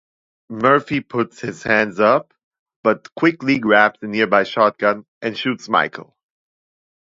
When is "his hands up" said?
1.41-2.33